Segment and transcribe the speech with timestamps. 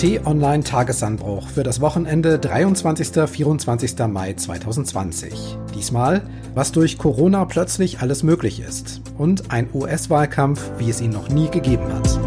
[0.00, 3.28] T-Online Tagesanbruch für das Wochenende 23.
[3.28, 3.98] 24.
[4.08, 5.58] Mai 2020.
[5.74, 6.22] Diesmal,
[6.54, 11.50] was durch Corona plötzlich alles möglich ist und ein US-Wahlkampf, wie es ihn noch nie
[11.50, 12.18] gegeben hat.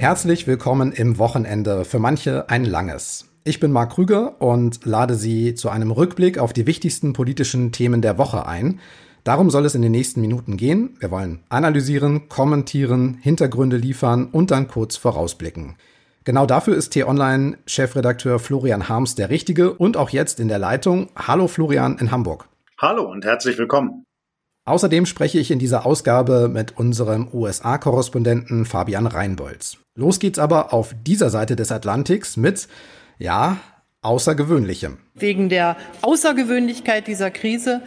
[0.00, 3.26] Herzlich willkommen im Wochenende, für manche ein langes.
[3.44, 8.02] Ich bin Marc Krüger und lade Sie zu einem Rückblick auf die wichtigsten politischen Themen
[8.02, 8.80] der Woche ein.
[9.24, 10.96] Darum soll es in den nächsten Minuten gehen.
[10.98, 15.76] Wir wollen analysieren, kommentieren, Hintergründe liefern und dann kurz vorausblicken.
[16.24, 21.08] Genau dafür ist T-Online-Chefredakteur Florian Harms der Richtige und auch jetzt in der Leitung.
[21.16, 22.48] Hallo Florian in Hamburg.
[22.78, 24.04] Hallo und herzlich willkommen.
[24.66, 29.78] Außerdem spreche ich in dieser Ausgabe mit unserem USA-Korrespondenten Fabian Reinbolz.
[29.96, 32.68] Los geht's aber auf dieser Seite des Atlantiks mit,
[33.18, 33.58] ja,
[34.02, 34.96] Außergewöhnlichem.
[35.14, 37.82] Wegen der Außergewöhnlichkeit dieser Krise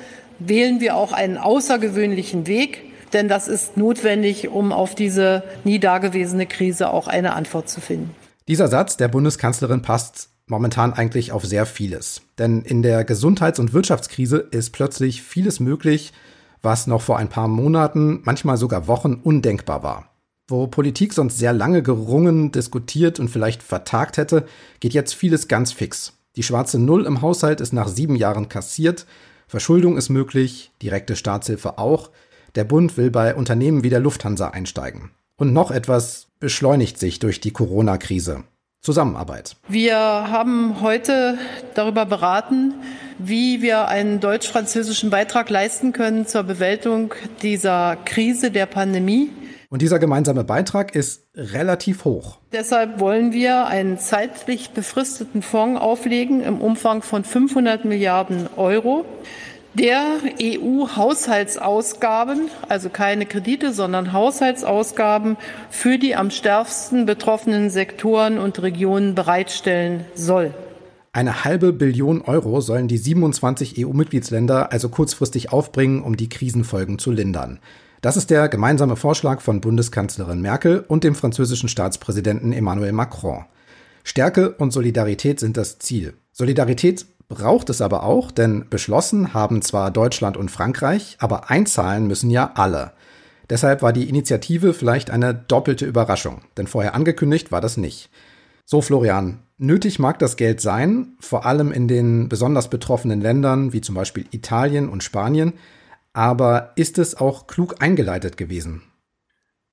[0.47, 2.83] wählen wir auch einen außergewöhnlichen Weg,
[3.13, 8.15] denn das ist notwendig, um auf diese nie dagewesene Krise auch eine Antwort zu finden.
[8.47, 12.21] Dieser Satz der Bundeskanzlerin passt momentan eigentlich auf sehr vieles.
[12.37, 16.11] Denn in der Gesundheits- und Wirtschaftskrise ist plötzlich vieles möglich,
[16.61, 20.09] was noch vor ein paar Monaten, manchmal sogar Wochen undenkbar war.
[20.47, 24.45] Wo Politik sonst sehr lange gerungen, diskutiert und vielleicht vertagt hätte,
[24.79, 26.13] geht jetzt vieles ganz fix.
[26.35, 29.05] Die schwarze Null im Haushalt ist nach sieben Jahren kassiert,
[29.47, 32.11] Verschuldung ist möglich, direkte Staatshilfe auch.
[32.55, 35.11] Der Bund will bei Unternehmen wie der Lufthansa einsteigen.
[35.37, 38.43] Und noch etwas beschleunigt sich durch die Corona-Krise.
[38.81, 39.55] Zusammenarbeit.
[39.69, 41.37] Wir haben heute
[41.73, 42.73] darüber beraten,
[43.17, 49.29] wie wir einen deutsch-französischen Beitrag leisten können zur Bewältigung dieser Krise der Pandemie.
[49.73, 52.37] Und dieser gemeinsame Beitrag ist relativ hoch.
[52.51, 59.03] Deshalb wollen wir einen zeitlich befristeten Fonds auflegen im Umfang von 500 Milliarden Euro
[59.73, 65.37] der EU-Haushaltsausgaben, also keine Kredite, sondern Haushaltsausgaben
[65.71, 70.53] für die am stärksten betroffenen Sektoren und Regionen bereitstellen soll.
[71.13, 77.11] Eine halbe Billion Euro sollen die 27 EU-Mitgliedsländer also kurzfristig aufbringen, um die Krisenfolgen zu
[77.11, 77.59] lindern.
[78.03, 83.45] Das ist der gemeinsame Vorschlag von Bundeskanzlerin Merkel und dem französischen Staatspräsidenten Emmanuel Macron.
[84.03, 86.13] Stärke und Solidarität sind das Ziel.
[86.33, 92.29] Solidarität braucht es aber auch, denn beschlossen haben zwar Deutschland und Frankreich, aber einzahlen müssen
[92.29, 92.91] ja alle.
[93.49, 98.09] Deshalb war die Initiative vielleicht eine doppelte Überraschung, denn vorher angekündigt war das nicht.
[98.65, 103.79] So, Florian, nötig mag das Geld sein, vor allem in den besonders betroffenen Ländern wie
[103.79, 105.53] zum Beispiel Italien und Spanien,
[106.13, 108.83] aber ist es auch klug eingeleitet gewesen?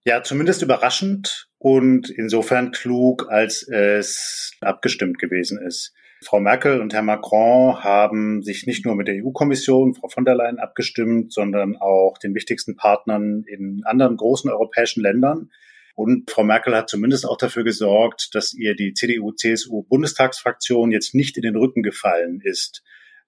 [0.05, 5.93] Ja, zumindest überraschend und insofern klug, als es abgestimmt gewesen ist.
[6.23, 10.35] Frau Merkel und Herr Macron haben sich nicht nur mit der EU-Kommission, Frau von der
[10.35, 15.51] Leyen, abgestimmt, sondern auch den wichtigsten Partnern in anderen großen europäischen Ländern.
[15.95, 21.43] Und Frau Merkel hat zumindest auch dafür gesorgt, dass ihr die CDU-CSU-Bundestagsfraktion jetzt nicht in
[21.43, 22.83] den Rücken gefallen ist.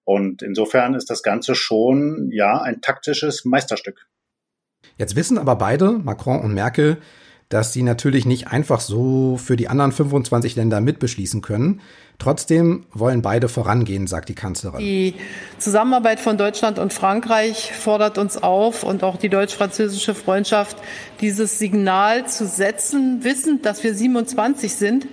[0.04, 4.06] Und insofern ist das Ganze schon, ja, ein taktisches Meisterstück.
[4.96, 6.98] Jetzt wissen aber beide, Macron und Merkel,
[7.52, 11.82] dass sie natürlich nicht einfach so für die anderen 25 Länder mitbeschließen können.
[12.18, 14.80] Trotzdem wollen beide vorangehen, sagt die Kanzlerin.
[14.80, 15.14] Die
[15.58, 20.78] Zusammenarbeit von Deutschland und Frankreich fordert uns auf und auch die deutsch-französische Freundschaft,
[21.20, 25.06] dieses Signal zu setzen, wissend, dass wir 27 sind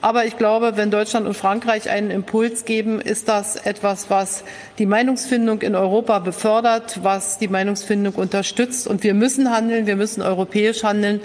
[0.00, 4.44] aber ich glaube, wenn Deutschland und Frankreich einen Impuls geben, ist das etwas, was
[4.78, 8.88] die Meinungsfindung in Europa befördert, was die Meinungsfindung unterstützt.
[8.88, 11.20] Und wir müssen handeln, wir müssen europäisch handeln,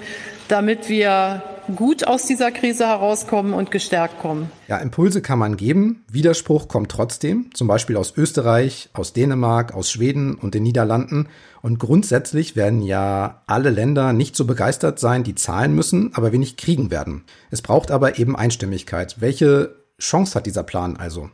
[0.50, 1.42] damit wir
[1.76, 4.52] gut aus dieser Krise herauskommen und gestärkt kommen.
[4.68, 6.04] Ja, Impulse kann man geben.
[6.12, 11.30] Widerspruch kommt trotzdem, zum Beispiel aus Österreich, aus Dänemark, aus Schweden und den Niederlanden.
[11.62, 16.58] Und grundsätzlich werden ja alle Länder nicht so begeistert sein, die zahlen müssen, aber wenig
[16.58, 17.24] kriegen werden.
[17.52, 19.16] Es braucht aber eben Einstimmigkeit.
[19.20, 21.30] Welche Chance hat dieser Plan also?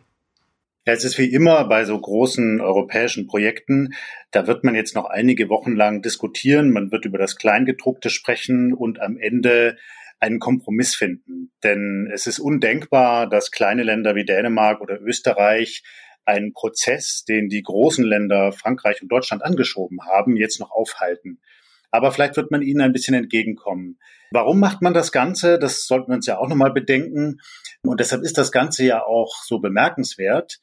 [0.85, 3.93] Ja, es ist wie immer bei so großen europäischen Projekten,
[4.31, 8.73] da wird man jetzt noch einige Wochen lang diskutieren, man wird über das Kleingedruckte sprechen
[8.73, 9.77] und am Ende
[10.21, 11.51] einen Kompromiss finden.
[11.63, 15.83] Denn es ist undenkbar, dass kleine Länder wie Dänemark oder Österreich
[16.23, 21.41] einen Prozess, den die großen Länder Frankreich und Deutschland angeschoben haben, jetzt noch aufhalten.
[21.89, 23.99] Aber vielleicht wird man ihnen ein bisschen entgegenkommen.
[24.31, 25.59] Warum macht man das Ganze?
[25.59, 27.41] Das sollten wir uns ja auch nochmal bedenken.
[27.81, 30.61] Und deshalb ist das Ganze ja auch so bemerkenswert.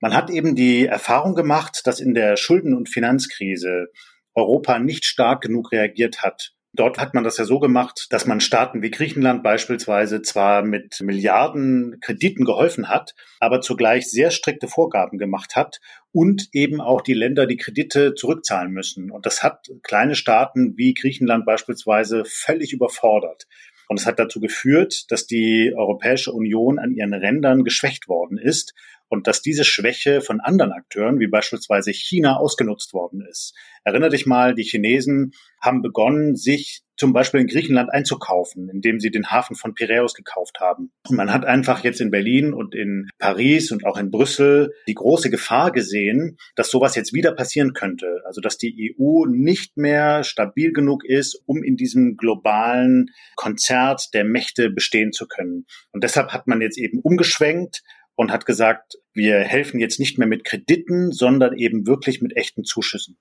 [0.00, 3.86] Man hat eben die Erfahrung gemacht, dass in der Schulden- und Finanzkrise
[4.34, 6.52] Europa nicht stark genug reagiert hat.
[6.78, 11.00] Dort hat man das ja so gemacht, dass man Staaten wie Griechenland beispielsweise zwar mit
[11.00, 15.80] Milliarden Krediten geholfen hat, aber zugleich sehr strikte Vorgaben gemacht hat
[16.12, 19.10] und eben auch die Länder die Kredite zurückzahlen müssen.
[19.10, 23.48] Und das hat kleine Staaten wie Griechenland beispielsweise völlig überfordert.
[23.88, 28.72] Und es hat dazu geführt, dass die Europäische Union an ihren Rändern geschwächt worden ist
[29.08, 33.54] und dass diese Schwäche von anderen Akteuren, wie beispielsweise China, ausgenutzt worden ist.
[33.84, 39.10] Erinner dich mal, die Chinesen haben begonnen, sich zum Beispiel in Griechenland einzukaufen, indem sie
[39.10, 40.90] den Hafen von Piräus gekauft haben.
[41.08, 44.94] Und man hat einfach jetzt in Berlin und in Paris und auch in Brüssel die
[44.94, 48.22] große Gefahr gesehen, dass sowas jetzt wieder passieren könnte.
[48.26, 53.06] Also dass die EU nicht mehr stabil genug ist, um in diesem globalen
[53.36, 55.66] Konzert der Mächte bestehen zu können.
[55.92, 57.82] Und deshalb hat man jetzt eben umgeschwenkt
[58.18, 62.64] und hat gesagt, wir helfen jetzt nicht mehr mit Krediten, sondern eben wirklich mit echten
[62.64, 63.16] Zuschüssen.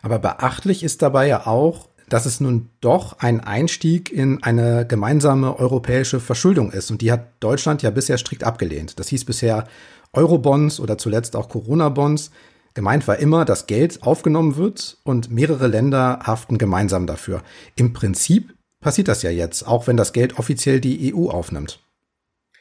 [0.00, 5.58] Aber beachtlich ist dabei ja auch, dass es nun doch ein Einstieg in eine gemeinsame
[5.58, 6.92] europäische Verschuldung ist.
[6.92, 9.00] Und die hat Deutschland ja bisher strikt abgelehnt.
[9.00, 9.66] Das hieß bisher
[10.12, 12.30] Eurobonds oder zuletzt auch Corona-Bonds.
[12.74, 17.42] Gemeint war immer, dass Geld aufgenommen wird und mehrere Länder haften gemeinsam dafür.
[17.74, 21.80] Im Prinzip passiert das ja jetzt, auch wenn das Geld offiziell die EU aufnimmt.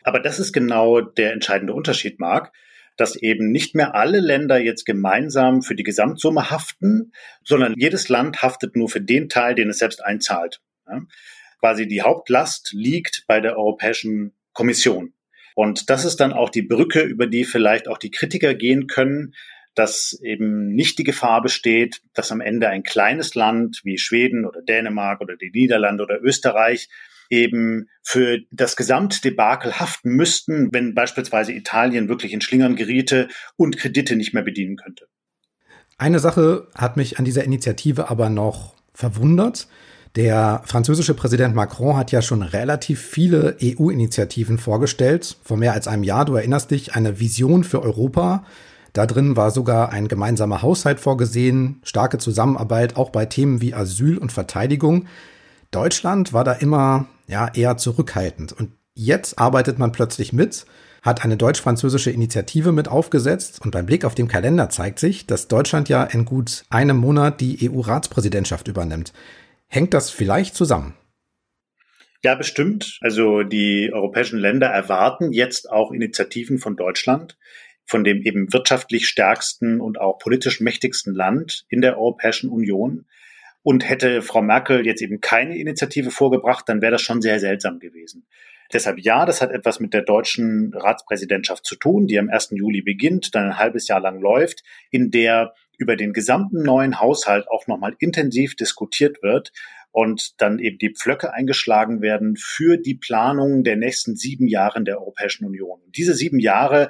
[0.05, 2.53] Aber das ist genau der entscheidende Unterschied, Marc,
[2.95, 7.11] dass eben nicht mehr alle Länder jetzt gemeinsam für die Gesamtsumme haften,
[7.43, 10.61] sondern jedes Land haftet nur für den Teil, den es selbst einzahlt.
[10.87, 11.01] Ja?
[11.59, 15.13] Quasi die Hauptlast liegt bei der Europäischen Kommission.
[15.55, 19.33] Und das ist dann auch die Brücke, über die vielleicht auch die Kritiker gehen können,
[19.73, 24.61] dass eben nicht die Gefahr besteht, dass am Ende ein kleines Land wie Schweden oder
[24.61, 26.89] Dänemark oder die Niederlande oder Österreich
[27.29, 34.15] eben für das Gesamtdebakel haften müssten, wenn beispielsweise Italien wirklich in Schlingern geriete und Kredite
[34.15, 35.07] nicht mehr bedienen könnte.
[35.97, 39.67] Eine Sache hat mich an dieser Initiative aber noch verwundert.
[40.15, 46.03] Der französische Präsident Macron hat ja schon relativ viele EU-Initiativen vorgestellt, vor mehr als einem
[46.03, 46.23] Jahr.
[46.23, 48.45] Du erinnerst dich, eine Vision für Europa.
[48.93, 54.17] Da drin war sogar ein gemeinsamer Haushalt vorgesehen, starke Zusammenarbeit auch bei Themen wie Asyl
[54.17, 55.07] und Verteidigung.
[55.75, 60.65] Deutschland war da immer ja eher zurückhaltend und jetzt arbeitet man plötzlich mit,
[61.01, 65.49] hat eine deutsch-französische Initiative mit aufgesetzt und beim Blick auf den Kalender zeigt sich, dass
[65.49, 69.11] Deutschland ja in gut einem Monat die EU-Ratspräsidentschaft übernimmt.
[69.67, 70.93] Hängt das vielleicht zusammen?
[72.23, 72.97] Ja, bestimmt.
[73.01, 77.37] Also die europäischen Länder erwarten jetzt auch Initiativen von Deutschland,
[77.85, 83.05] von dem eben wirtschaftlich stärksten und auch politisch mächtigsten Land in der Europäischen Union.
[83.65, 87.79] Und hätte Frau Merkel jetzt eben keine Initiative vorgebracht, dann wäre das schon sehr seltsam
[87.79, 88.27] gewesen.
[88.71, 92.51] Deshalb ja, das hat etwas mit der deutschen Ratspräsidentschaft zu tun, die am 1.
[92.51, 97.47] Juli beginnt, dann ein halbes Jahr lang läuft, in der über den gesamten neuen Haushalt
[97.49, 99.51] auch nochmal intensiv diskutiert wird
[99.89, 104.99] und dann eben die Pflöcke eingeschlagen werden für die Planung der nächsten sieben Jahre der
[104.99, 105.81] Europäischen Union.
[105.87, 106.89] Diese sieben Jahre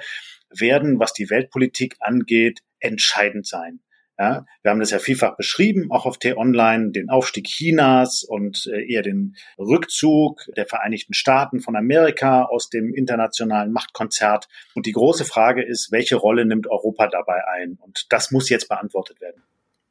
[0.50, 3.80] werden, was die Weltpolitik angeht, entscheidend sein.
[4.18, 8.90] Ja, wir haben das ja vielfach beschrieben, auch auf T-Online, den Aufstieg Chinas und äh,
[8.90, 14.48] eher den Rückzug der Vereinigten Staaten von Amerika aus dem internationalen Machtkonzert.
[14.74, 17.78] Und die große Frage ist, welche Rolle nimmt Europa dabei ein?
[17.82, 19.44] Und das muss jetzt beantwortet werden.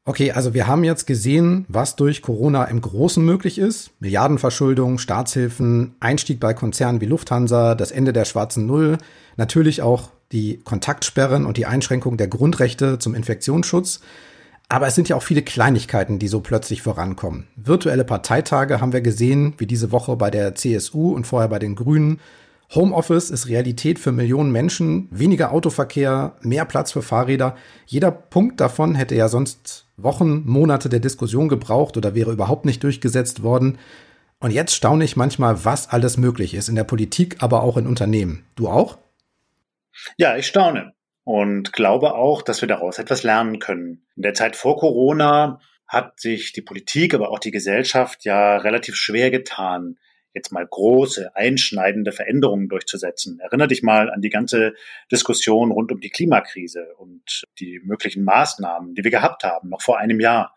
[0.06, 3.90] Okay, also wir haben jetzt gesehen, was durch Corona im Großen möglich ist.
[4.00, 8.98] Milliardenverschuldung, Staatshilfen, Einstieg bei Konzernen wie Lufthansa, das Ende der schwarzen Null,
[9.36, 14.00] natürlich auch die Kontaktsperren und die Einschränkung der Grundrechte zum Infektionsschutz.
[14.68, 17.46] Aber es sind ja auch viele Kleinigkeiten, die so plötzlich vorankommen.
[17.56, 21.74] Virtuelle Parteitage haben wir gesehen, wie diese Woche bei der CSU und vorher bei den
[21.74, 22.20] Grünen.
[22.74, 27.56] Homeoffice ist Realität für Millionen Menschen, weniger Autoverkehr, mehr Platz für Fahrräder.
[27.86, 32.82] Jeder Punkt davon hätte ja sonst Wochen, Monate der Diskussion gebraucht oder wäre überhaupt nicht
[32.82, 33.78] durchgesetzt worden.
[34.40, 37.86] Und jetzt staune ich manchmal, was alles möglich ist in der Politik, aber auch in
[37.86, 38.44] Unternehmen.
[38.56, 38.98] Du auch?
[40.16, 44.06] Ja, ich staune und glaube auch, dass wir daraus etwas lernen können.
[44.16, 48.96] In der Zeit vor Corona hat sich die Politik, aber auch die Gesellschaft ja relativ
[48.96, 49.96] schwer getan,
[50.34, 53.38] jetzt mal große, einschneidende Veränderungen durchzusetzen.
[53.40, 54.74] Erinner dich mal an die ganze
[55.10, 59.98] Diskussion rund um die Klimakrise und die möglichen Maßnahmen, die wir gehabt haben, noch vor
[59.98, 60.54] einem Jahr.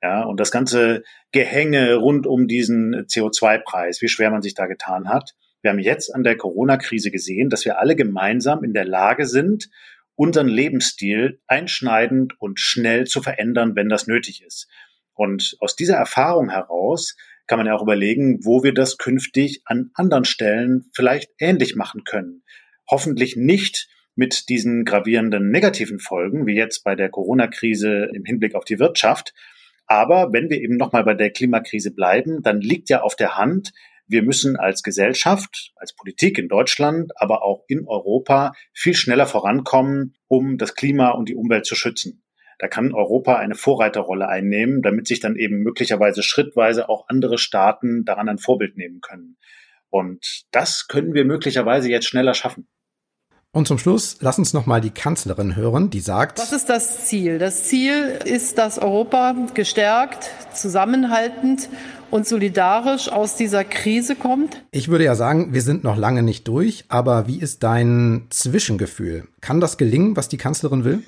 [0.00, 5.08] Ja, und das ganze Gehänge rund um diesen CO2-Preis, wie schwer man sich da getan
[5.08, 5.34] hat.
[5.62, 9.68] Wir haben jetzt an der Corona-Krise gesehen, dass wir alle gemeinsam in der Lage sind,
[10.14, 14.68] unseren Lebensstil einschneidend und schnell zu verändern, wenn das nötig ist.
[15.14, 19.90] Und aus dieser Erfahrung heraus kann man ja auch überlegen, wo wir das künftig an
[19.94, 22.42] anderen Stellen vielleicht ähnlich machen können.
[22.88, 28.64] Hoffentlich nicht mit diesen gravierenden negativen Folgen, wie jetzt bei der Corona-Krise im Hinblick auf
[28.64, 29.32] die Wirtschaft.
[29.86, 33.72] Aber wenn wir eben nochmal bei der Klimakrise bleiben, dann liegt ja auf der Hand,
[34.08, 40.14] wir müssen als Gesellschaft, als Politik in Deutschland, aber auch in Europa viel schneller vorankommen,
[40.26, 42.22] um das Klima und die Umwelt zu schützen.
[42.58, 48.04] Da kann Europa eine Vorreiterrolle einnehmen, damit sich dann eben möglicherweise schrittweise auch andere Staaten
[48.04, 49.36] daran ein Vorbild nehmen können.
[49.90, 52.68] Und das können wir möglicherweise jetzt schneller schaffen.
[53.50, 57.06] Und zum Schluss, lass uns noch mal die Kanzlerin hören, die sagt: Was ist das
[57.06, 57.38] Ziel?
[57.38, 61.70] Das Ziel ist, dass Europa gestärkt, zusammenhaltend
[62.10, 64.62] und solidarisch aus dieser Krise kommt?
[64.70, 69.26] Ich würde ja sagen, wir sind noch lange nicht durch, aber wie ist dein Zwischengefühl?
[69.40, 71.02] Kann das gelingen, was die Kanzlerin will?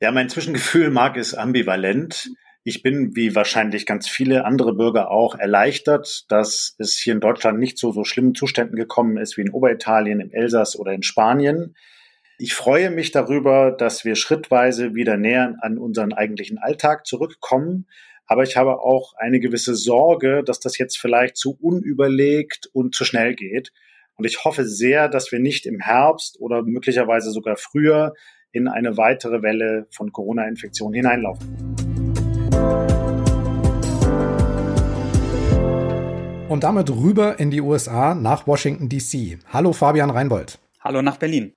[0.00, 2.30] Ja, mein Zwischengefühl mag es ambivalent.
[2.62, 7.58] Ich bin, wie wahrscheinlich ganz viele andere Bürger auch, erleichtert, dass es hier in Deutschland
[7.58, 11.74] nicht zu so schlimmen Zuständen gekommen ist wie in Oberitalien, im Elsass oder in Spanien.
[12.36, 17.86] Ich freue mich darüber, dass wir schrittweise wieder näher an unseren eigentlichen Alltag zurückkommen.
[18.26, 23.06] Aber ich habe auch eine gewisse Sorge, dass das jetzt vielleicht zu unüberlegt und zu
[23.06, 23.72] schnell geht.
[24.16, 28.12] Und ich hoffe sehr, dass wir nicht im Herbst oder möglicherweise sogar früher
[28.52, 31.79] in eine weitere Welle von Corona-Infektionen hineinlaufen.
[36.50, 39.38] Und damit rüber in die USA nach Washington, DC.
[39.52, 40.58] Hallo Fabian Reinbold.
[40.80, 41.52] Hallo nach Berlin.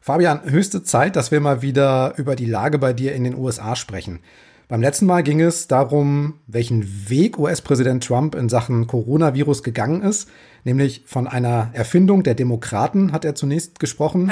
[0.00, 3.76] Fabian, höchste Zeit, dass wir mal wieder über die Lage bei dir in den USA
[3.76, 4.18] sprechen.
[4.66, 10.28] Beim letzten Mal ging es darum, welchen Weg US-Präsident Trump in Sachen Coronavirus gegangen ist
[10.64, 14.30] nämlich von einer Erfindung der Demokraten hat er zunächst gesprochen.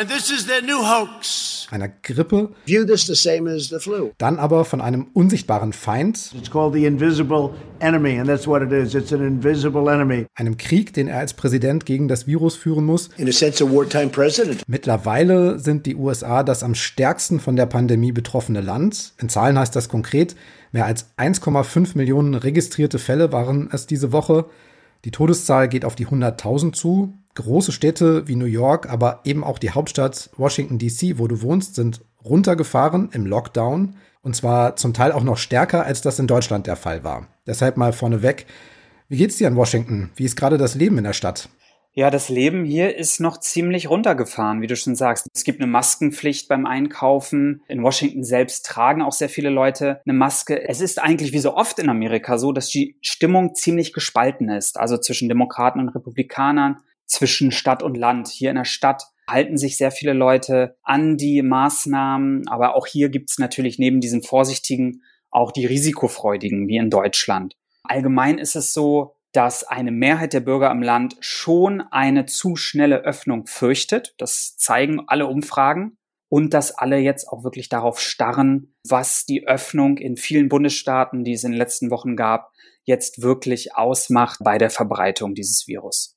[1.71, 2.51] Einer Grippe.
[4.19, 6.33] Dann aber von einem unsichtbaren Feind.
[10.35, 13.11] Einem Krieg, den er als Präsident gegen das Virus führen muss.
[14.67, 19.13] Mittlerweile sind die USA das am stärksten von der Pandemie betroffene Land.
[19.21, 20.37] In Zahlen heißt das konkret,
[20.73, 24.47] mehr als 1,5 Millionen registrierte Fälle waren es diese Woche.
[25.05, 27.15] Die Todeszahl geht auf die 100.000 zu.
[27.35, 31.75] Große Städte wie New York, aber eben auch die Hauptstadt Washington DC, wo du wohnst,
[31.75, 33.97] sind runtergefahren im Lockdown.
[34.21, 37.27] Und zwar zum Teil auch noch stärker, als das in Deutschland der Fall war.
[37.47, 38.47] Deshalb mal vorneweg.
[39.09, 40.11] Wie geht's dir in Washington?
[40.15, 41.49] Wie ist gerade das Leben in der Stadt?
[41.95, 45.29] Ja, das Leben hier ist noch ziemlich runtergefahren, wie du schon sagst.
[45.35, 47.63] Es gibt eine Maskenpflicht beim Einkaufen.
[47.69, 50.67] In Washington selbst tragen auch sehr viele Leute eine Maske.
[50.67, 54.81] Es ist eigentlich wie so oft in Amerika so, dass die Stimmung ziemlich gespalten ist.
[54.81, 58.29] Also zwischen Demokraten und Republikanern, zwischen Stadt und Land.
[58.29, 62.49] Hier in der Stadt halten sich sehr viele Leute an die Maßnahmen.
[62.49, 67.55] Aber auch hier gibt es natürlich neben diesen Vorsichtigen auch die Risikofreudigen, wie in Deutschland.
[67.83, 72.99] Allgemein ist es so, dass eine Mehrheit der Bürger im Land schon eine zu schnelle
[72.99, 74.15] Öffnung fürchtet.
[74.19, 75.97] Das zeigen alle Umfragen.
[76.29, 81.35] Und dass alle jetzt auch wirklich darauf starren, was die Öffnung in vielen Bundesstaaten, die
[81.35, 82.53] es in den letzten Wochen gab,
[82.85, 86.17] jetzt wirklich ausmacht bei der Verbreitung dieses Virus.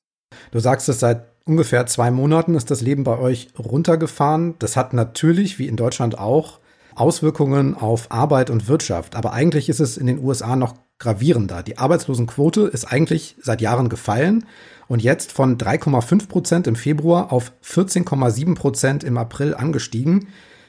[0.52, 4.54] Du sagst es seit ungefähr zwei Monaten ist das Leben bei euch runtergefahren.
[4.58, 6.60] Das hat natürlich, wie in Deutschland auch,
[6.96, 9.16] Auswirkungen auf Arbeit und Wirtschaft.
[9.16, 11.62] Aber eigentlich ist es in den USA noch gravierender.
[11.62, 14.46] Die Arbeitslosenquote ist eigentlich seit Jahren gefallen
[14.88, 20.28] und jetzt von 3,5 Prozent im Februar auf 14,7 Prozent im April angestiegen.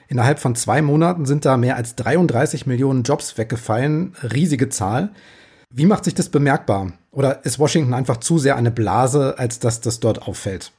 [0.10, 4.13] Innerhalb von zwei Monaten sind da mehr als 33 Millionen Jobs weggefallen.
[4.22, 5.12] Riesige Zahl.
[5.69, 6.93] Wie macht sich das bemerkbar?
[7.12, 10.72] Oder ist Washington einfach zu sehr eine Blase, als dass das dort auffällt?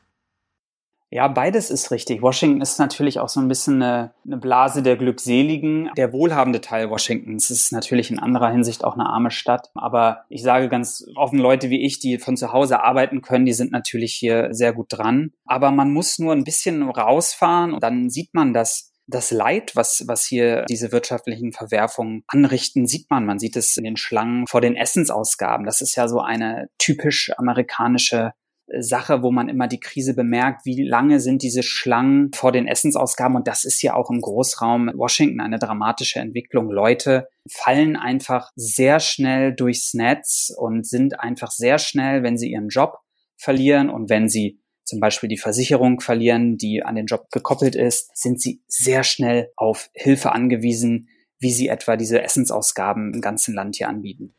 [1.11, 2.21] Ja, beides ist richtig.
[2.21, 5.91] Washington ist natürlich auch so ein bisschen eine, eine, Blase der Glückseligen.
[5.97, 9.71] Der wohlhabende Teil Washingtons ist natürlich in anderer Hinsicht auch eine arme Stadt.
[9.75, 13.55] Aber ich sage ganz offen, Leute wie ich, die von zu Hause arbeiten können, die
[13.55, 15.33] sind natürlich hier sehr gut dran.
[15.47, 20.05] Aber man muss nur ein bisschen rausfahren und dann sieht man das das Leid, was,
[20.07, 23.25] was hier diese wirtschaftlichen Verwerfungen anrichten, sieht man.
[23.25, 25.65] Man sieht es in den Schlangen vor den Essensausgaben.
[25.65, 28.33] Das ist ja so eine typisch amerikanische
[28.81, 33.37] Sache, wo man immer die Krise bemerkt, wie lange sind diese Schlangen vor den Essensausgaben.
[33.37, 36.71] Und das ist ja auch im Großraum Washington eine dramatische Entwicklung.
[36.71, 42.69] Leute fallen einfach sehr schnell durchs Netz und sind einfach sehr schnell, wenn sie ihren
[42.69, 42.99] Job
[43.37, 48.17] verlieren und wenn sie zum Beispiel die Versicherung verlieren, die an den Job gekoppelt ist,
[48.17, 51.09] sind sie sehr schnell auf Hilfe angewiesen,
[51.39, 54.35] wie sie etwa diese Essensausgaben im ganzen Land hier anbieten.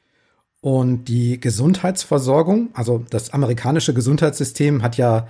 [0.61, 5.27] Und die Gesundheitsversorgung, also das amerikanische Gesundheitssystem hat ja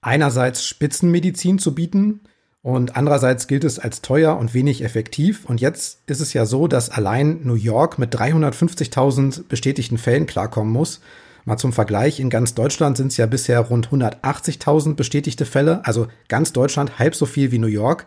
[0.00, 2.20] einerseits Spitzenmedizin zu bieten
[2.62, 5.44] und andererseits gilt es als teuer und wenig effektiv.
[5.46, 10.72] Und jetzt ist es ja so, dass allein New York mit 350.000 bestätigten Fällen klarkommen
[10.72, 11.00] muss.
[11.44, 16.08] Mal zum Vergleich, in ganz Deutschland sind es ja bisher rund 180.000 bestätigte Fälle, also
[16.28, 18.06] ganz Deutschland halb so viel wie New York.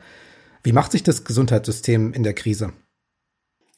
[0.63, 2.71] Wie macht sich das Gesundheitssystem in der Krise?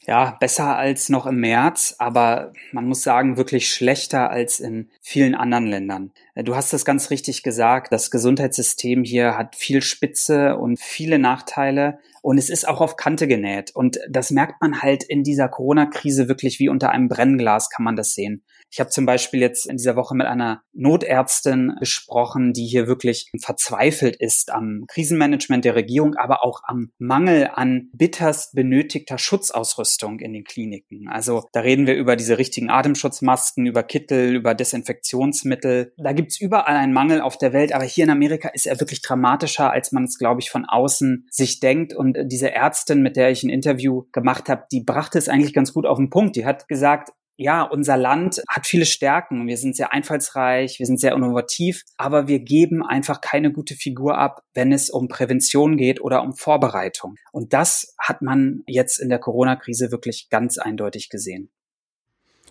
[0.06, 5.34] Ja, besser als noch im März, aber man muss sagen, wirklich schlechter als in vielen
[5.34, 6.12] anderen Ländern.
[6.34, 7.92] Du hast das ganz richtig gesagt.
[7.92, 11.98] Das Gesundheitssystem hier hat viel Spitze und viele Nachteile.
[12.24, 13.72] Und es ist auch auf Kante genäht.
[13.74, 17.96] Und das merkt man halt in dieser Corona-Krise wirklich wie unter einem Brennglas kann man
[17.96, 18.42] das sehen.
[18.70, 23.30] Ich habe zum Beispiel jetzt in dieser Woche mit einer Notärztin gesprochen, die hier wirklich
[23.40, 30.32] verzweifelt ist am Krisenmanagement der Regierung, aber auch am Mangel an bitterst benötigter Schutzausrüstung in
[30.32, 31.08] den Kliniken.
[31.08, 35.92] Also da reden wir über diese richtigen Atemschutzmasken, über Kittel, über Desinfektionsmittel.
[35.98, 39.02] Da gibt's überall einen Mangel auf der Welt, aber hier in Amerika ist er wirklich
[39.02, 41.94] dramatischer, als man es, glaube ich, von außen sich denkt.
[41.94, 45.72] Und diese Ärztin, mit der ich ein Interview gemacht habe, die brachte es eigentlich ganz
[45.72, 46.36] gut auf den Punkt.
[46.36, 49.46] Die hat gesagt, ja, unser Land hat viele Stärken.
[49.46, 54.18] Wir sind sehr einfallsreich, wir sind sehr innovativ, aber wir geben einfach keine gute Figur
[54.18, 57.16] ab, wenn es um Prävention geht oder um Vorbereitung.
[57.32, 61.50] Und das hat man jetzt in der Corona-Krise wirklich ganz eindeutig gesehen.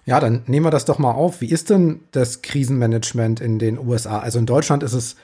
[0.05, 1.39] Ja, dann nehmen wir das doch mal auf.
[1.39, 4.19] Wie ist denn das Krisenmanagement in den USA?
[4.19, 5.15] Also in Deutschland ist es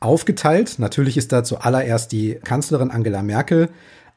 [0.00, 0.78] aufgeteilt.
[0.78, 3.68] Natürlich ist da zuallererst die Kanzlerin Angela Merkel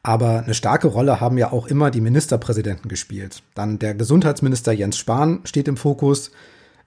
[0.03, 3.43] aber eine starke Rolle haben ja auch immer die Ministerpräsidenten gespielt.
[3.53, 6.31] Dann der Gesundheitsminister Jens Spahn steht im Fokus,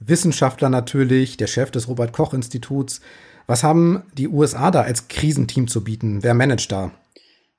[0.00, 3.00] Wissenschaftler natürlich, der Chef des Robert Koch Instituts.
[3.46, 6.22] Was haben die USA da als Krisenteam zu bieten?
[6.22, 6.90] Wer managt da?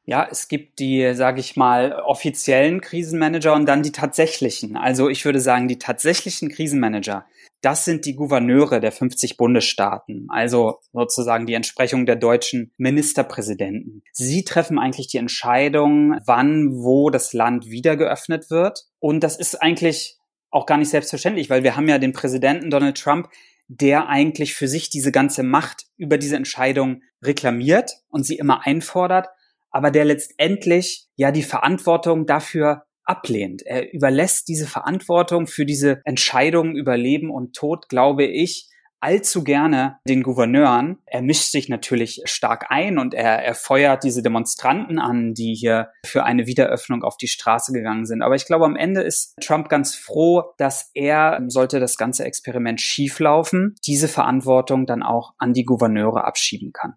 [0.06, 4.78] Ja, es gibt die, sage ich mal, offiziellen Krisenmanager und dann die tatsächlichen.
[4.78, 7.26] Also ich würde sagen, die tatsächlichen Krisenmanager,
[7.66, 14.04] das sind die Gouverneure der 50 Bundesstaaten, also sozusagen die Entsprechung der deutschen Ministerpräsidenten.
[14.12, 18.84] Sie treffen eigentlich die Entscheidung, wann, wo das Land wieder geöffnet wird.
[19.00, 20.18] Und das ist eigentlich
[20.52, 23.30] auch gar nicht selbstverständlich, weil wir haben ja den Präsidenten Donald Trump,
[23.68, 29.30] der eigentlich für sich diese ganze Macht über diese Entscheidung reklamiert und sie immer einfordert
[29.76, 33.62] aber der letztendlich ja die Verantwortung dafür ablehnt.
[33.66, 38.70] Er überlässt diese Verantwortung für diese Entscheidungen über Leben und Tod, glaube ich,
[39.06, 40.98] allzu gerne den Gouverneuren.
[41.06, 45.90] Er mischt sich natürlich stark ein und er, er feuert diese Demonstranten an, die hier
[46.04, 48.24] für eine Wiederöffnung auf die Straße gegangen sind.
[48.24, 52.82] Aber ich glaube, am Ende ist Trump ganz froh, dass er, sollte das ganze Experiment
[52.82, 56.96] schieflaufen, diese Verantwortung dann auch an die Gouverneure abschieben kann.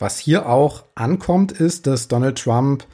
[0.00, 2.84] Was hier auch ankommt, ist, dass Donald Trump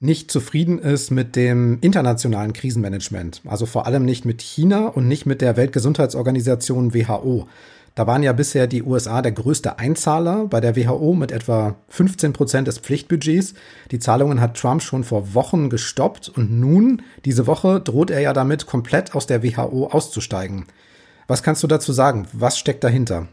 [0.00, 3.42] nicht zufrieden ist mit dem internationalen Krisenmanagement.
[3.46, 7.46] Also vor allem nicht mit China und nicht mit der Weltgesundheitsorganisation WHO.
[7.94, 12.32] Da waren ja bisher die USA der größte Einzahler bei der WHO mit etwa 15
[12.32, 13.52] Prozent des Pflichtbudgets.
[13.90, 18.32] Die Zahlungen hat Trump schon vor Wochen gestoppt und nun, diese Woche, droht er ja
[18.32, 20.64] damit, komplett aus der WHO auszusteigen.
[21.26, 22.26] Was kannst du dazu sagen?
[22.32, 23.28] Was steckt dahinter?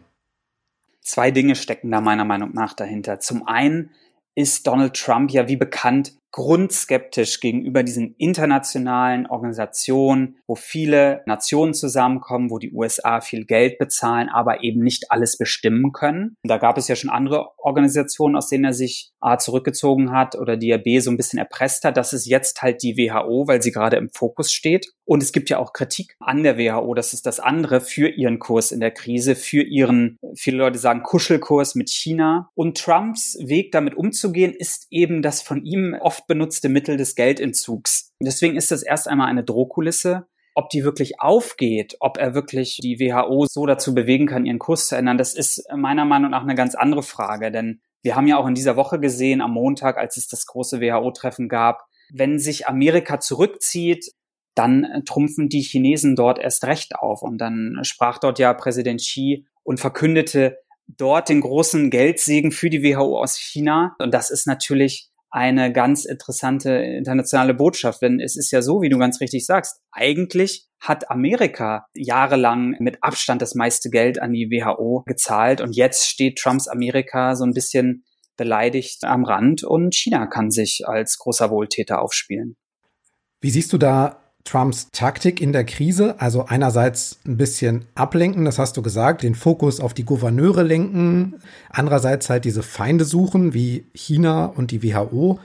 [1.01, 3.21] Zwei Dinge stecken da meiner Meinung nach dahinter.
[3.21, 3.91] Zum einen
[4.35, 12.51] ist Donald Trump ja wie bekannt grundskeptisch gegenüber diesen internationalen Organisationen, wo viele Nationen zusammenkommen,
[12.51, 16.35] wo die USA viel Geld bezahlen, aber eben nicht alles bestimmen können.
[16.43, 20.57] Da gab es ja schon andere Organisationen, aus denen er sich A zurückgezogen hat oder
[20.57, 21.97] die er B so ein bisschen erpresst hat.
[21.97, 24.87] Das ist jetzt halt die WHO, weil sie gerade im Fokus steht.
[25.05, 28.39] Und es gibt ja auch Kritik an der WHO, das ist das andere für ihren
[28.39, 32.49] Kurs in der Krise, für ihren, viele Leute sagen, Kuschelkurs mit China.
[32.53, 38.13] Und Trumps Weg damit umzugehen, ist eben das von ihm oft benutzte Mittel des Geldentzugs.
[38.21, 40.27] Deswegen ist das erst einmal eine Drohkulisse.
[40.55, 44.87] Ob die wirklich aufgeht, ob er wirklich die WHO so dazu bewegen kann, ihren Kurs
[44.87, 47.51] zu ändern, das ist meiner Meinung nach eine ganz andere Frage.
[47.51, 50.81] Denn wir haben ja auch in dieser Woche gesehen, am Montag, als es das große
[50.81, 54.11] WHO-Treffen gab, wenn sich Amerika zurückzieht,
[54.55, 57.21] dann trumpfen die Chinesen dort erst recht auf.
[57.21, 62.81] Und dann sprach dort ja Präsident Xi und verkündete dort den großen Geldsegen für die
[62.81, 63.95] WHO aus China.
[63.99, 68.01] Und das ist natürlich eine ganz interessante internationale Botschaft.
[68.01, 72.97] Denn es ist ja so, wie du ganz richtig sagst, eigentlich hat Amerika jahrelang mit
[73.01, 77.53] Abstand das meiste Geld an die WHO gezahlt und jetzt steht Trumps Amerika so ein
[77.53, 78.03] bisschen
[78.35, 82.55] beleidigt am Rand und China kann sich als großer Wohltäter aufspielen.
[83.41, 86.15] Wie siehst du da Trumps Taktik in der Krise.
[86.19, 91.35] Also einerseits ein bisschen ablenken, das hast du gesagt, den Fokus auf die Gouverneure lenken.
[91.69, 95.39] Andererseits halt diese Feinde suchen, wie China und die WHO.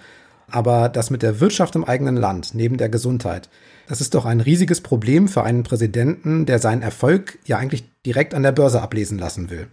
[0.49, 3.49] Aber das mit der Wirtschaft im eigenen Land, neben der Gesundheit,
[3.89, 8.35] das ist doch ein riesiges Problem für einen Präsidenten, der seinen Erfolg ja eigentlich direkt
[8.35, 9.69] an der Börse ablesen lassen will.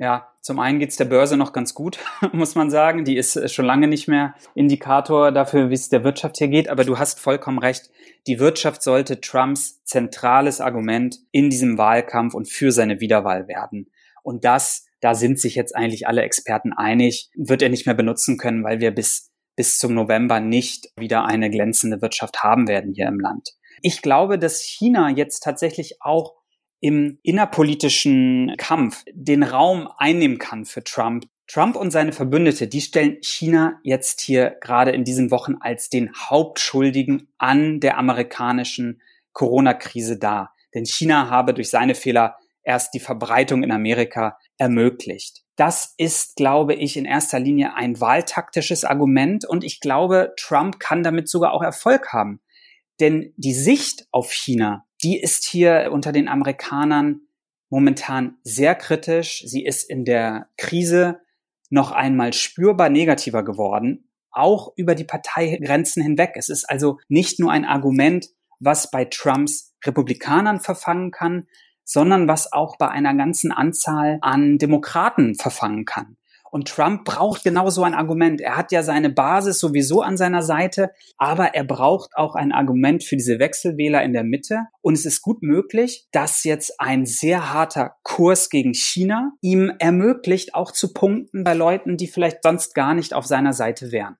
[0.00, 1.98] Ja, zum einen geht's der Börse noch ganz gut,
[2.32, 3.04] muss man sagen.
[3.04, 6.70] Die ist schon lange nicht mehr Indikator dafür, wie es der Wirtschaft hier geht.
[6.70, 7.90] Aber du hast vollkommen recht.
[8.26, 13.90] Die Wirtschaft sollte Trumps zentrales Argument in diesem Wahlkampf und für seine Wiederwahl werden.
[14.22, 18.38] Und das, da sind sich jetzt eigentlich alle Experten einig, wird er nicht mehr benutzen
[18.38, 23.06] können, weil wir bis, bis zum November nicht wieder eine glänzende Wirtschaft haben werden hier
[23.06, 23.50] im Land.
[23.82, 26.39] Ich glaube, dass China jetzt tatsächlich auch
[26.80, 31.26] im innerpolitischen Kampf den Raum einnehmen kann für Trump.
[31.46, 36.12] Trump und seine Verbündete, die stellen China jetzt hier gerade in diesen Wochen als den
[36.14, 40.54] Hauptschuldigen an der amerikanischen Corona-Krise dar.
[40.74, 45.42] Denn China habe durch seine Fehler erst die Verbreitung in Amerika ermöglicht.
[45.56, 51.02] Das ist, glaube ich, in erster Linie ein wahltaktisches Argument und ich glaube, Trump kann
[51.02, 52.40] damit sogar auch Erfolg haben.
[53.00, 57.22] Denn die Sicht auf China, die ist hier unter den Amerikanern
[57.68, 59.42] momentan sehr kritisch.
[59.46, 61.20] Sie ist in der Krise
[61.70, 66.32] noch einmal spürbar negativer geworden, auch über die Parteigrenzen hinweg.
[66.34, 71.46] Es ist also nicht nur ein Argument, was bei Trumps Republikanern verfangen kann,
[71.84, 76.16] sondern was auch bei einer ganzen Anzahl an Demokraten verfangen kann.
[76.50, 78.40] Und Trump braucht genau so ein Argument.
[78.40, 83.04] Er hat ja seine Basis sowieso an seiner Seite, aber er braucht auch ein Argument
[83.04, 84.60] für diese Wechselwähler in der Mitte.
[84.82, 90.54] Und es ist gut möglich, dass jetzt ein sehr harter Kurs gegen China ihm ermöglicht,
[90.54, 94.16] auch zu punkten bei Leuten, die vielleicht sonst gar nicht auf seiner Seite wären.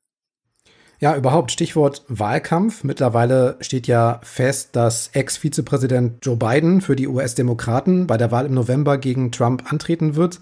[1.01, 2.85] Ja, überhaupt Stichwort Wahlkampf.
[2.85, 8.53] Mittlerweile steht ja fest, dass Ex-Vizepräsident Joe Biden für die US-Demokraten bei der Wahl im
[8.53, 10.41] November gegen Trump antreten wird.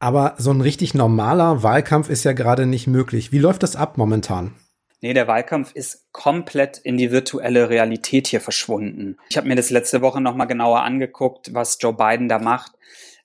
[0.00, 3.32] Aber so ein richtig normaler Wahlkampf ist ja gerade nicht möglich.
[3.32, 4.54] Wie läuft das ab momentan?
[5.00, 9.16] Nee, der Wahlkampf ist komplett in die virtuelle Realität hier verschwunden.
[9.30, 12.72] Ich habe mir das letzte Woche nochmal genauer angeguckt, was Joe Biden da macht.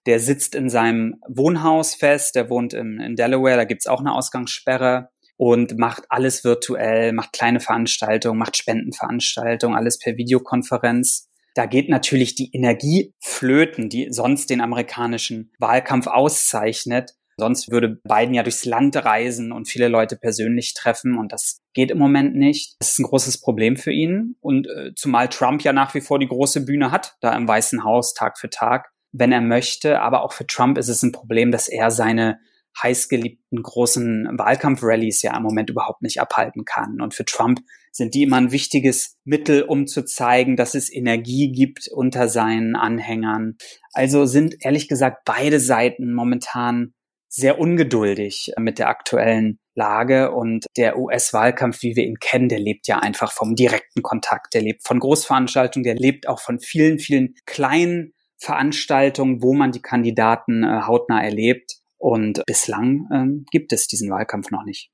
[0.06, 4.14] Der sitzt in seinem Wohnhaus fest, der wohnt in, in Delaware, da gibt's auch eine
[4.14, 11.30] Ausgangssperre und macht alles virtuell, macht kleine Veranstaltungen, macht Spendenveranstaltungen, alles per Videokonferenz.
[11.54, 17.14] Da geht natürlich die Energie flöten, die sonst den amerikanischen Wahlkampf auszeichnet.
[17.38, 21.90] Sonst würde Biden ja durchs Land reisen und viele Leute persönlich treffen und das geht
[21.90, 22.76] im Moment nicht.
[22.80, 26.20] Das ist ein großes Problem für ihn und äh, zumal Trump ja nach wie vor
[26.20, 30.00] die große Bühne hat, da im Weißen Haus Tag für Tag, wenn er möchte.
[30.02, 32.40] Aber auch für Trump ist es ein Problem, dass er seine
[32.82, 37.02] heißgeliebten großen Wahlkampf-Rallies ja im Moment überhaupt nicht abhalten kann.
[37.02, 37.62] Und für Trump
[37.94, 42.76] sind die immer ein wichtiges Mittel, um zu zeigen, dass es Energie gibt unter seinen
[42.76, 43.56] Anhängern.
[43.94, 46.94] Also sind ehrlich gesagt beide Seiten momentan
[47.30, 52.88] sehr ungeduldig mit der aktuellen Lage und der US-Wahlkampf, wie wir ihn kennen, der lebt
[52.88, 57.34] ja einfach vom direkten Kontakt, der lebt von Großveranstaltungen, der lebt auch von vielen, vielen
[57.46, 61.78] kleinen Veranstaltungen, wo man die Kandidaten äh, hautnah erlebt.
[61.98, 64.93] Und bislang ähm, gibt es diesen Wahlkampf noch nicht.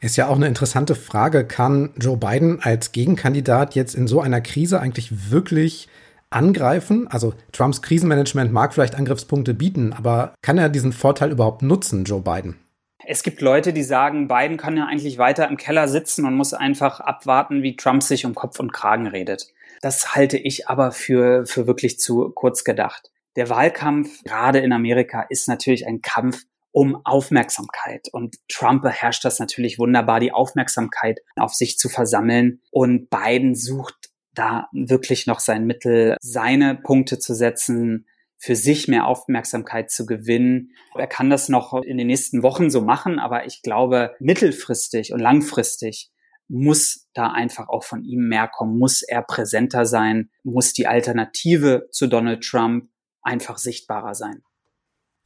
[0.00, 1.44] Ist ja auch eine interessante Frage.
[1.44, 5.88] Kann Joe Biden als Gegenkandidat jetzt in so einer Krise eigentlich wirklich
[6.30, 7.08] angreifen?
[7.08, 12.20] Also Trumps Krisenmanagement mag vielleicht Angriffspunkte bieten, aber kann er diesen Vorteil überhaupt nutzen, Joe
[12.20, 12.58] Biden?
[13.04, 16.52] Es gibt Leute, die sagen, Biden kann ja eigentlich weiter im Keller sitzen und muss
[16.52, 19.46] einfach abwarten, wie Trump sich um Kopf und Kragen redet.
[19.80, 23.10] Das halte ich aber für, für wirklich zu kurz gedacht.
[23.36, 26.42] Der Wahlkampf, gerade in Amerika, ist natürlich ein Kampf
[26.78, 28.06] um Aufmerksamkeit.
[28.12, 32.60] Und Trump beherrscht das natürlich wunderbar, die Aufmerksamkeit auf sich zu versammeln.
[32.70, 39.08] Und Biden sucht da wirklich noch sein Mittel, seine Punkte zu setzen, für sich mehr
[39.08, 40.70] Aufmerksamkeit zu gewinnen.
[40.94, 45.18] Er kann das noch in den nächsten Wochen so machen, aber ich glaube, mittelfristig und
[45.18, 46.12] langfristig
[46.46, 51.88] muss da einfach auch von ihm mehr kommen, muss er präsenter sein, muss die Alternative
[51.90, 52.88] zu Donald Trump
[53.20, 54.44] einfach sichtbarer sein.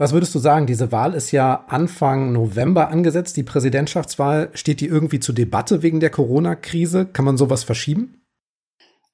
[0.02, 0.66] Was würdest du sagen?
[0.66, 4.50] Diese Wahl ist ja Anfang November angesetzt, die Präsidentschaftswahl.
[4.52, 7.06] Steht die irgendwie zur Debatte wegen der Corona-Krise?
[7.06, 8.20] Kann man sowas verschieben?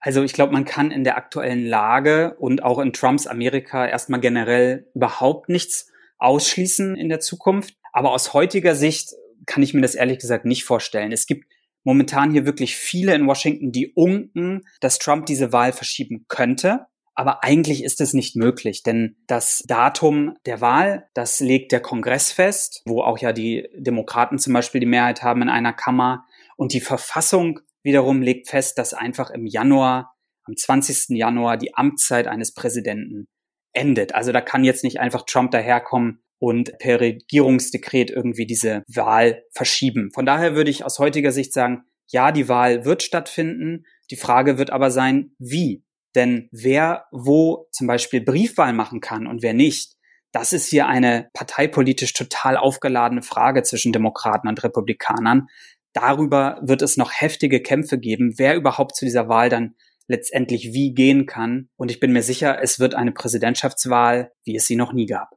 [0.00, 4.20] Also ich glaube, man kann in der aktuellen Lage und auch in Trumps Amerika erstmal
[4.20, 7.74] generell überhaupt nichts ausschließen in der Zukunft.
[7.92, 9.10] Aber aus heutiger Sicht
[9.44, 11.12] kann ich mir das ehrlich gesagt nicht vorstellen.
[11.12, 11.44] Es gibt
[11.84, 16.86] momentan hier wirklich viele in Washington, die unken, dass Trump diese Wahl verschieben könnte.
[17.18, 22.30] Aber eigentlich ist es nicht möglich, denn das Datum der Wahl, das legt der Kongress
[22.30, 26.26] fest, wo auch ja die Demokraten zum Beispiel die Mehrheit haben in einer Kammer.
[26.56, 31.16] Und die Verfassung wiederum legt fest, dass einfach im Januar, am 20.
[31.18, 33.26] Januar, die Amtszeit eines Präsidenten
[33.72, 34.14] endet.
[34.14, 40.10] Also da kann jetzt nicht einfach Trump daherkommen und per Regierungsdekret irgendwie diese Wahl verschieben.
[40.14, 43.86] Von daher würde ich aus heutiger Sicht sagen, ja, die Wahl wird stattfinden.
[44.12, 45.82] Die Frage wird aber sein, wie.
[46.14, 49.96] Denn wer wo zum Beispiel Briefwahl machen kann und wer nicht,
[50.32, 55.48] das ist hier eine parteipolitisch total aufgeladene Frage zwischen Demokraten und Republikanern.
[55.92, 59.74] Darüber wird es noch heftige Kämpfe geben, wer überhaupt zu dieser Wahl dann
[60.06, 61.68] letztendlich wie gehen kann.
[61.76, 65.30] Und ich bin mir sicher, es wird eine Präsidentschaftswahl, wie es sie noch nie gab.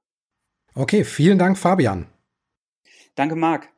[0.73, 2.07] Okay, vielen Dank, Fabian.
[3.15, 3.69] Danke, Marc.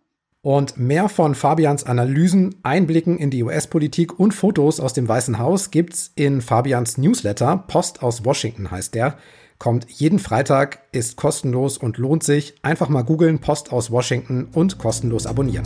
[0.46, 5.72] Und mehr von Fabians Analysen, Einblicken in die US-Politik und Fotos aus dem Weißen Haus
[5.72, 7.64] gibt's in Fabians Newsletter.
[7.66, 9.16] Post aus Washington heißt der.
[9.58, 12.56] Kommt jeden Freitag, ist kostenlos und lohnt sich.
[12.62, 15.64] Einfach mal googeln, Post aus Washington und kostenlos abonnieren.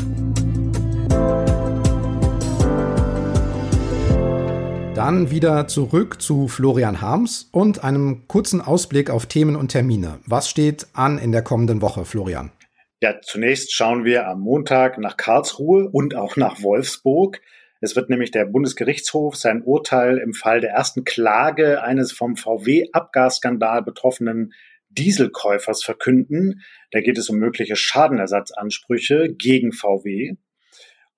[4.94, 10.20] Dann wieder zurück zu Florian Harms und einem kurzen Ausblick auf Themen und Termine.
[10.28, 12.52] Was steht an in der kommenden Woche, Florian?
[13.00, 17.42] Ja, zunächst schauen wir am Montag nach Karlsruhe und auch nach Wolfsburg.
[17.80, 23.84] Es wird nämlich der Bundesgerichtshof sein Urteil im Fall der ersten Klage eines vom VW-Abgasskandal
[23.84, 24.52] betroffenen
[24.90, 26.64] Dieselkäufers verkünden.
[26.90, 30.34] Da geht es um mögliche Schadenersatzansprüche gegen VW.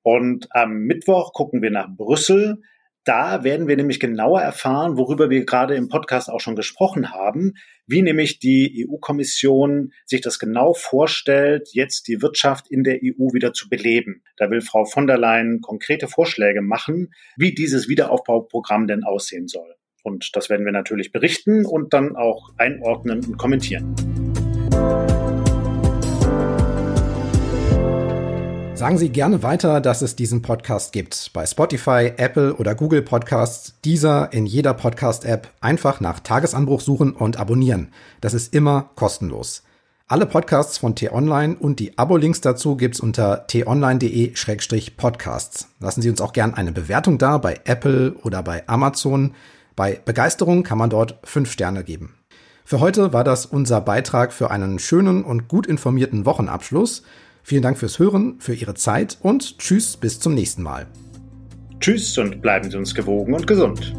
[0.01, 2.61] Und am Mittwoch gucken wir nach Brüssel.
[3.09, 7.55] Da werden wir nämlich genauer erfahren, worüber wir gerade im Podcast auch schon gesprochen haben,
[7.87, 13.51] wie nämlich die EU-Kommission sich das genau vorstellt, jetzt die Wirtschaft in der EU wieder
[13.51, 14.21] zu beleben.
[14.37, 19.73] Da will Frau von der Leyen konkrete Vorschläge machen, wie dieses Wiederaufbauprogramm denn aussehen soll.
[20.03, 23.95] Und das werden wir natürlich berichten und dann auch einordnen und kommentieren.
[28.79, 31.31] Sagen Sie gerne weiter, dass es diesen Podcast gibt.
[31.33, 37.35] Bei Spotify, Apple oder Google Podcasts, dieser in jeder Podcast-App einfach nach Tagesanbruch suchen und
[37.35, 37.89] abonnieren.
[38.21, 39.63] Das ist immer kostenlos.
[40.07, 45.67] Alle Podcasts von T-Online und die Abo-Links dazu gibt's unter t-online.de-podcasts.
[45.81, 49.33] Lassen Sie uns auch gerne eine Bewertung da bei Apple oder bei Amazon.
[49.75, 52.15] Bei Begeisterung kann man dort fünf Sterne geben.
[52.63, 57.03] Für heute war das unser Beitrag für einen schönen und gut informierten Wochenabschluss.
[57.49, 60.85] Vielen Dank fürs Hören, für Ihre Zeit und tschüss bis zum nächsten Mal.
[61.79, 63.91] Tschüss und bleiben Sie uns gewogen und gesund.